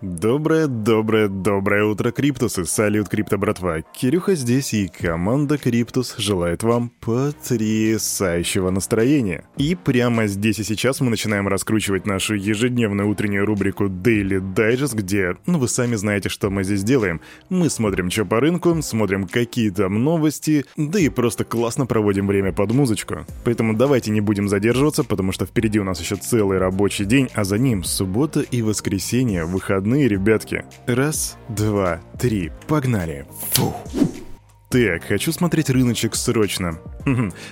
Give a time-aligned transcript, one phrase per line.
[0.00, 2.64] Доброе, доброе, доброе утро, Криптусы!
[2.66, 3.82] Салют, Крипто братва!
[3.82, 9.48] Кирюха здесь, и команда Криптус желает вам потрясающего настроения.
[9.56, 15.36] И прямо здесь и сейчас мы начинаем раскручивать нашу ежедневную утреннюю рубрику Daily Digest, где,
[15.46, 17.20] ну вы сами знаете, что мы здесь делаем.
[17.48, 22.52] Мы смотрим, что по рынку, смотрим какие там новости, да и просто классно проводим время
[22.52, 23.26] под музычку.
[23.44, 27.42] Поэтому давайте не будем задерживаться, потому что впереди у нас еще целый рабочий день, а
[27.42, 30.64] за ним суббота и воскресенье, выходные выходные, ребятки.
[30.86, 33.26] Раз, два, три, погнали.
[33.52, 33.74] Фу.
[34.70, 36.78] Так, хочу смотреть рыночек срочно.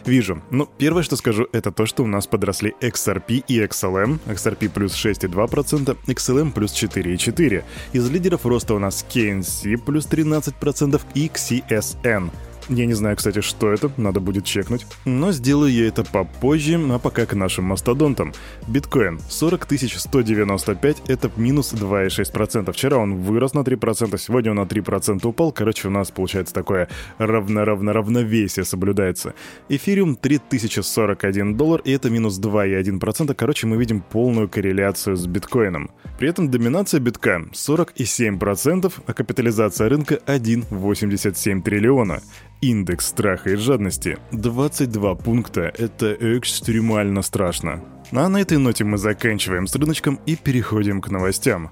[0.05, 0.43] вижу.
[0.51, 4.19] Ну, первое, что скажу, это то, что у нас подросли XRP и XLM.
[4.27, 7.65] XRP плюс 6,2%, XLM плюс 4,4%.
[7.95, 12.31] Из лидеров роста у нас KNC плюс 13% и XCSN
[12.69, 14.87] я не знаю, кстати, что это, надо будет чекнуть.
[15.05, 18.33] Но сделаю я это попозже, а пока к нашим мастодонтам.
[18.67, 19.67] Биткоин 40
[19.97, 22.73] 195, это минус 2,6%.
[22.73, 25.53] Вчера он вырос на 3%, сегодня он на 3% упал.
[25.53, 29.35] Короче, у нас получается такое равно-равно-равновесие соблюдается.
[29.69, 33.35] Эфириум 3041 доллар, и это минус 2,1%.
[33.35, 35.91] Короче, мы видим полную корреляцию с биткоином.
[36.19, 42.21] При этом доминация битка 47%, а капитализация рынка 1,87 триллиона.
[42.61, 45.73] Индекс страха и жадности 22 пункта.
[45.77, 47.83] Это экстремально страшно.
[48.13, 51.71] А на этой ноте мы заканчиваем с рыночком и переходим к новостям.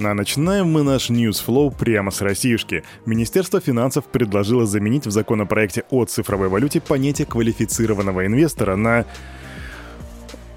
[0.00, 2.82] А начинаем мы наш ньюсфлоу прямо с Россиюшки.
[3.06, 9.04] Министерство финансов предложило заменить в законопроекте о цифровой валюте понятие квалифицированного инвестора на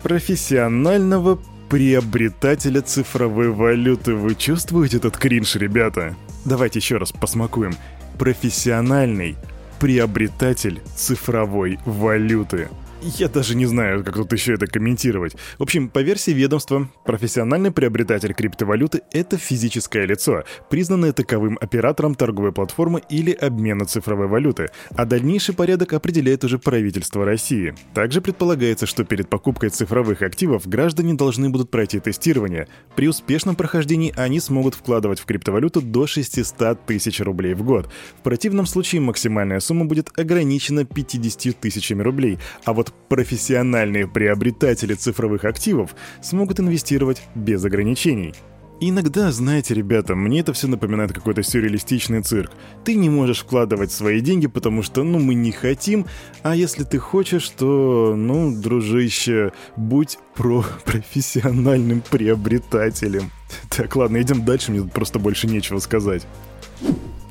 [0.02, 4.16] профессионального приобретателя цифровой валюты.
[4.16, 6.16] Вы чувствуете этот кринж, ребята?
[6.46, 7.76] Давайте еще раз посмакуем
[8.18, 9.36] профессиональный
[9.80, 12.70] приобретатель цифровой валюты.
[13.02, 15.36] Я даже не знаю, как тут еще это комментировать.
[15.60, 22.52] В общем, по версии ведомства, профессиональный приобретатель криптовалюты— это физическое лицо, признанное таковым оператором торговой
[22.52, 27.76] платформы или обмена цифровой валюты, а дальнейший порядок определяет уже правительство России.
[27.94, 32.68] Также предполагается, что перед покупкой цифровых активов граждане должны будут пройти тестирование.
[32.96, 37.92] При успешном прохождении они смогут вкладывать в криптовалюту до 600 тысяч рублей в год.
[38.20, 45.46] В противном случае максимальная сумма будет ограничена 50 тысячами рублей, а вот профессиональные приобретатели цифровых
[45.46, 48.34] активов смогут инвестировать без ограничений.
[48.80, 52.52] иногда, знаете, ребята, мне это все напоминает какой-то сюрреалистичный цирк.
[52.84, 56.06] Ты не можешь вкладывать свои деньги, потому что, ну, мы не хотим,
[56.44, 63.32] а если ты хочешь, то, ну, дружище, будь про профессиональным приобретателем.
[63.70, 66.28] Так, ладно, идем дальше, мне тут просто больше нечего сказать.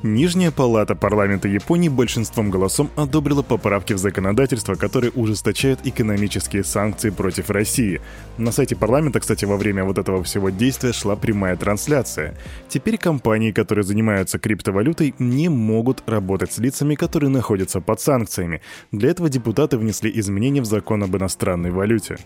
[0.03, 7.49] Нижняя палата парламента Японии большинством голосом одобрила поправки в законодательство, которые ужесточают экономические санкции против
[7.49, 8.03] России.
[8.37, 12.37] На сайте парламента, кстати, во время вот этого всего действия шла прямая трансляция.
[12.69, 18.61] Теперь компании, которые занимаются криптовалютой, не могут работать с лицами, которые находятся под санкциями.
[18.93, 22.19] Для этого депутаты внесли изменения в закон об иностранной валюте.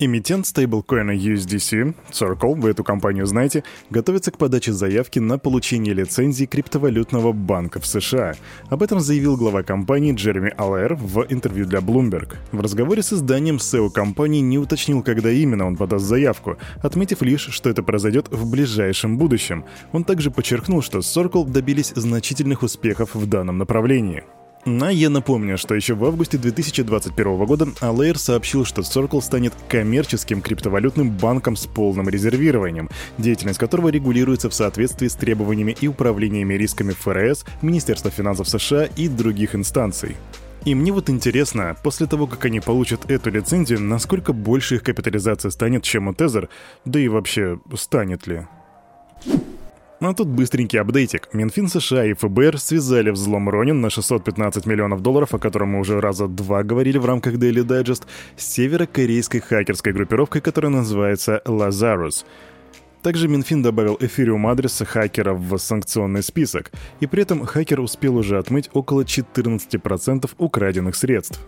[0.00, 6.44] Эмитент стейблкоина USDC, Circle, вы эту компанию знаете, готовится к подаче заявки на получение лицензии
[6.44, 8.36] криптовалютного банка в США.
[8.70, 12.36] Об этом заявил глава компании Джереми Аллер в интервью для Bloomberg.
[12.52, 17.48] В разговоре с изданием SEO компании не уточнил, когда именно он подаст заявку, отметив лишь,
[17.50, 19.64] что это произойдет в ближайшем будущем.
[19.90, 24.22] Он также подчеркнул, что Circle добились значительных успехов в данном направлении.
[24.68, 30.42] А я напомню, что еще в августе 2021 года Alair сообщил, что Circle станет коммерческим
[30.42, 36.92] криптовалютным банком с полным резервированием, деятельность которого регулируется в соответствии с требованиями и управлениями рисками
[36.92, 40.16] ФРС, Министерства финансов США и других инстанций.
[40.66, 45.50] И мне вот интересно, после того, как они получат эту лицензию, насколько больше их капитализация
[45.50, 46.50] станет, чем у Tether,
[46.84, 48.46] да и вообще, станет ли?
[50.00, 51.28] А тут быстренький апдейтик.
[51.32, 56.00] Минфин США и ФБР связали взлом Ронин на 615 миллионов долларов, о котором мы уже
[56.00, 58.04] раза два говорили в рамках Daily Digest,
[58.36, 62.24] с северокорейской хакерской группировкой, которая называется Lazarus.
[63.02, 68.38] Также Минфин добавил эфириум адреса хакера в санкционный список, и при этом хакер успел уже
[68.38, 71.40] отмыть около 14% украденных средств.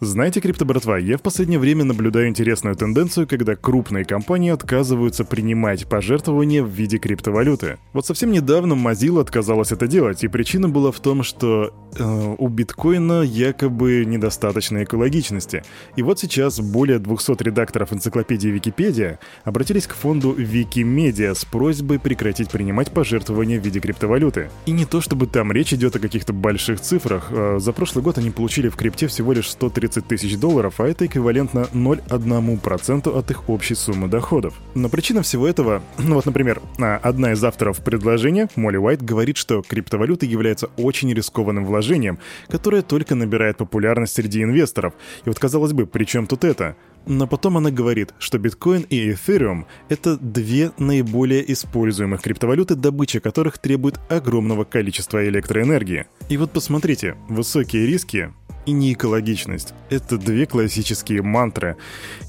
[0.00, 5.86] Знаете, крипто братва, я в последнее время наблюдаю интересную тенденцию, когда крупные компании отказываются принимать
[5.86, 7.78] пожертвования в виде криптовалюты.
[7.92, 12.48] Вот совсем недавно Mozilla отказалась это делать, и причина была в том, что э, у
[12.48, 15.62] биткоина якобы недостаточно экологичности.
[15.94, 22.50] И вот сейчас более 200 редакторов энциклопедии Википедия обратились к фонду Wikimedia с просьбой прекратить
[22.50, 24.50] принимать пожертвования в виде криптовалюты.
[24.66, 27.28] И не то чтобы там речь идет о каких-то больших цифрах.
[27.30, 30.86] Э, за прошлый год они получили в крипте всего лишь 130 130 тысяч долларов, а
[30.86, 34.54] это эквивалентно 0,1% от их общей суммы доходов.
[34.74, 39.36] Но причина всего этого, ну вот, например, а, одна из авторов предложения, Молли Уайт, говорит,
[39.36, 44.94] что криптовалюта является очень рискованным вложением, которое только набирает популярность среди инвесторов.
[45.24, 46.76] И вот казалось бы, при чем тут это?
[47.06, 53.58] Но потом она говорит, что биткоин и эфириум— это две наиболее используемых криптовалюты, добыча которых
[53.58, 56.06] требует огромного количества электроэнергии.
[56.28, 58.32] И вот посмотрите, высокие риски
[58.66, 59.74] и неэкологичность.
[59.90, 61.76] Это две классические мантры.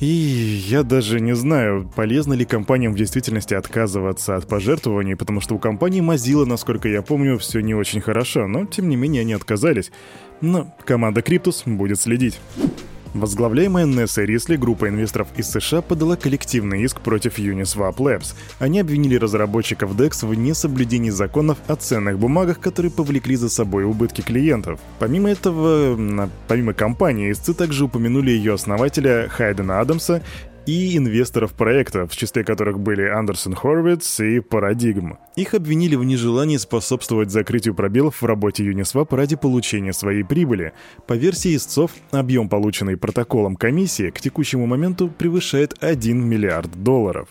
[0.02, 5.56] И я даже не знаю, полезно ли компаниям в действительности отказываться от пожертвований, потому что
[5.56, 9.34] у компании Mozilla, насколько я помню, все не очень хорошо, но тем не менее они
[9.34, 9.92] отказались.
[10.42, 12.40] Но команда Криптус будет следить.
[13.16, 18.36] Возглавляемая Несса Рисли, группа инвесторов из США подала коллективный иск против Uniswap Labs.
[18.60, 24.20] Они обвинили разработчиков DEX в несоблюдении законов о ценных бумагах, которые повлекли за собой убытки
[24.20, 24.82] клиентов.
[25.00, 30.22] Помимо этого, помимо компании, истцы также упомянули ее основателя Хайдена Адамса
[30.66, 35.18] и инвесторов проекта, в числе которых были Андерсон Хорвиц и Парадигм.
[35.36, 40.74] Их обвинили в нежелании способствовать закрытию пробелов в работе Uniswap ради получения своей прибыли.
[41.08, 47.28] По версии истцов, объем, полученный протоколом комиссии, к текущему моменту превышает 1 миллиард долларов.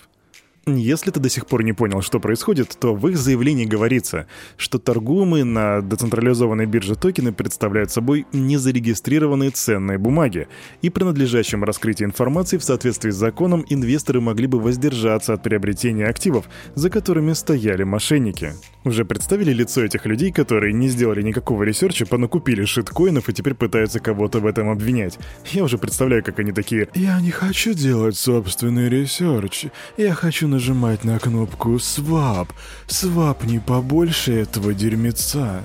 [0.67, 4.27] Если ты до сих пор не понял, что происходит, то в их заявлении говорится,
[4.57, 10.49] что торгуемые на децентрализованной бирже токены представляют собой незарегистрированные ценные бумаги,
[10.81, 16.07] и при надлежащем раскрытии информации в соответствии с законом инвесторы могли бы воздержаться от приобретения
[16.07, 18.55] активов, за которыми стояли мошенники.
[18.85, 23.33] Уже представили лицо этих людей, которые не сделали никакого research а, понакупили shitcoin ов и
[23.33, 25.19] теперь пытаются кого-то в этом обвинять.
[25.53, 29.67] Я уже представляю, как они такие «Я не хочу делать собственный research,
[29.97, 32.53] я хочу нажимать на кнопку «Swap».
[32.87, 35.63] Swap ни побольше этого дерьмеца.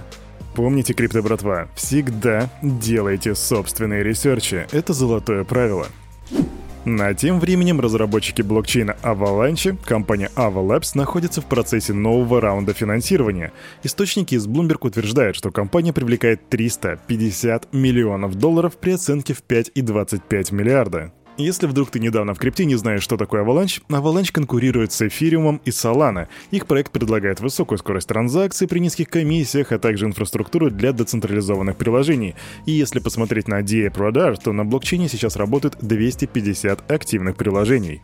[0.55, 4.65] Помните, крипто братва, всегда делайте собственные research и.
[4.71, 5.87] Это золотое правило.
[6.85, 13.51] А тем временем разработчики блокчейна Avalanche, компания Ava Labs, находятся в процессе нового раунда финансирования.
[13.83, 21.11] Источники из Bloomberg утверждают, что компания привлекает 350 миллионов долларов при оценке в 5,25 миллиарда.
[21.39, 25.61] Если вдруг ты недавно в крипте не знаешь, что такое Avalanche, Avalanche конкурирует с Эфириумом
[25.63, 26.27] и Solana.
[26.51, 32.35] Их проект предлагает высокую скорость транзакций при низких комиссиях, а также инфраструктуру для децентрализованных приложений.
[32.65, 38.01] И если посмотреть на DApp Radar, то на блокчейне сейчас работают 250 активных приложений.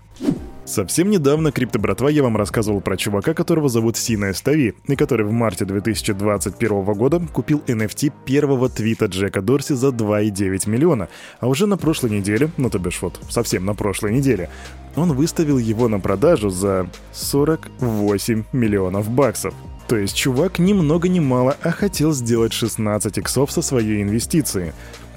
[0.66, 5.24] Совсем недавно, крипто братва, я вам рассказывал про чувака, которого зовут Сина Эстави, и который
[5.24, 11.08] в марте 2021 года купил NFT первого твита Джека Дорси за 2,9 миллиона.
[11.40, 14.50] А уже на прошлой неделе, ну то бишь вот совсем на прошлой неделе,
[14.96, 19.54] он выставил его на продажу за 48 миллионов баксов.
[19.88, 24.74] То есть чувак ни много ни мало, а хотел сделать 16 иксов со своей инвестиции.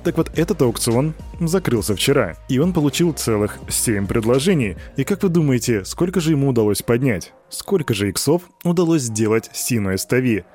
[0.08, 4.78] Так вот, этот аукцион закрылся вчера, и он получил целых 7 предложений.
[4.96, 7.34] И как вы думаете, сколько же ему удалось поднять?
[7.50, 10.46] Сколько же иксов удалось сделать Сину Эстави?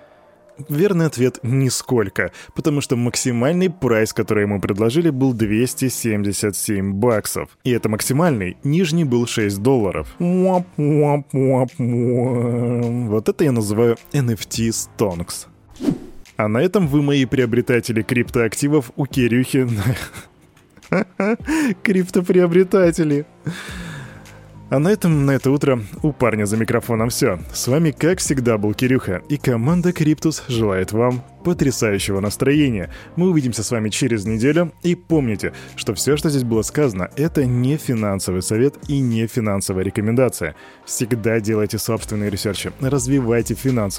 [0.70, 7.50] Верный ответ– нисколько, потому что максимальный прайс, который ему предложили, был 277 баксов.
[7.64, 10.08] И это максимальный, нижний был 6 долларов.
[10.18, 10.66] Вот
[13.30, 15.46] это я называю NFT Stonks.
[16.36, 19.68] А на этом вы мои приобретатели криптоактивов у Кирюхи.
[21.84, 23.26] Криптоприобретатели.
[24.74, 27.38] А на этом на это утро у парня за микрофоном все.
[27.54, 32.90] С вами, как всегда, был Кирюха, и команда Криптус желает вам потрясающего настроения.
[33.16, 37.46] Мы увидимся с вами через неделю, и помните, что все, что здесь было сказано, это
[37.46, 40.56] не финансовый совет и не финансовая рекомендация.
[40.86, 43.94] Всегда делайте собственные ресерчи, развивайте финансовую